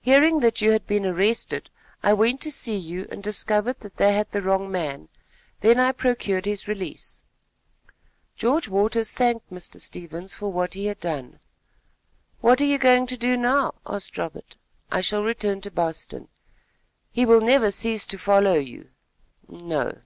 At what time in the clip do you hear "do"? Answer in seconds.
13.18-13.36